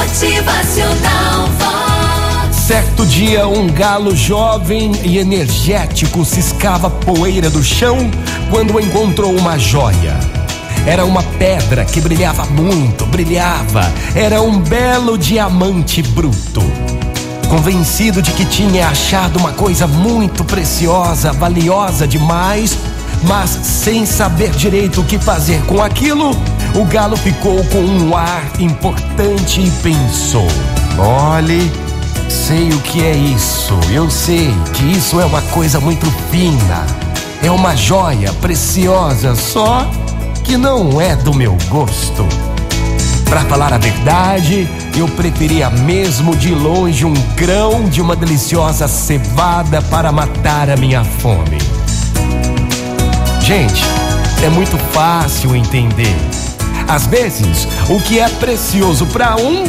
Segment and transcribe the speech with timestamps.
[0.00, 2.56] Motivacional Vox.
[2.56, 8.10] Certo dia, um galo jovem e energético ciscava poeira do chão
[8.48, 10.18] quando encontrou uma joia.
[10.86, 13.92] Era uma pedra que brilhava muito, brilhava.
[14.14, 16.62] Era um belo diamante bruto.
[17.50, 22.78] Convencido de que tinha achado uma coisa muito preciosa, valiosa demais,
[23.24, 26.34] mas sem saber direito o que fazer com aquilo,
[26.74, 30.46] o galo ficou com um ar importante e pensou:
[30.98, 31.70] Olhe,
[32.28, 33.78] sei o que é isso.
[33.90, 36.86] Eu sei que isso é uma coisa muito fina.
[37.42, 39.88] É uma joia preciosa, só
[40.44, 42.26] que não é do meu gosto.
[43.24, 49.80] Para falar a verdade, eu preferia mesmo de longe um grão de uma deliciosa cevada
[49.82, 51.58] para matar a minha fome.
[53.40, 53.84] Gente,
[54.44, 56.29] é muito fácil entender.
[56.88, 59.64] Às vezes, o que é precioso para um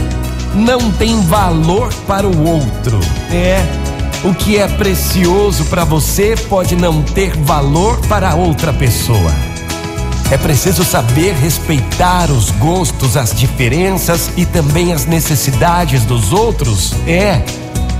[0.56, 3.00] não tem valor para o outro.
[3.32, 3.64] É.
[4.24, 9.32] O que é precioso para você pode não ter valor para outra pessoa.
[10.30, 16.94] É preciso saber respeitar os gostos, as diferenças e também as necessidades dos outros.
[17.08, 17.42] É.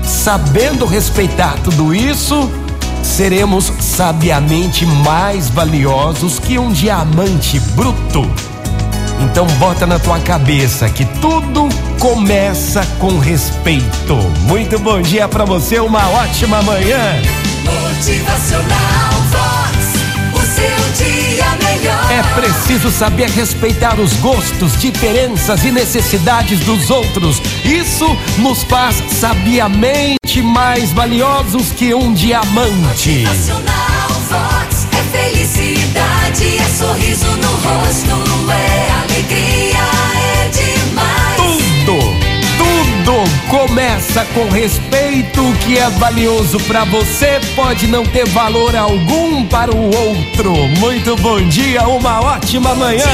[0.02, 2.50] Sabendo respeitar tudo isso,
[3.02, 8.30] seremos sabiamente mais valiosos que um diamante bruto.
[9.42, 14.14] Então bota na tua cabeça que tudo começa com respeito.
[14.42, 17.20] Muito bom dia para você, uma ótima manhã.
[17.64, 20.32] Motivacional Vox.
[20.32, 22.12] O seu dia melhor.
[22.12, 27.42] É preciso saber respeitar os gostos, diferenças e necessidades dos outros.
[27.64, 33.24] Isso nos faz sabiamente mais valiosos que um diamante.
[33.26, 33.91] Motivacional
[43.48, 45.42] começa com respeito.
[45.42, 50.54] O que é valioso para você pode não ter valor algum para o outro.
[50.78, 53.04] Muito bom dia, uma ótima manhã.